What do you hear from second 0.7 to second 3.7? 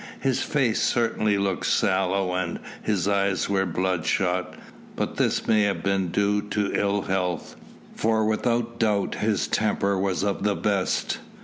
certainly looked sallow and his eyes were